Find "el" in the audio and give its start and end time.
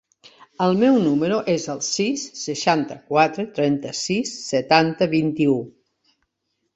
0.67-0.71, 1.73-1.83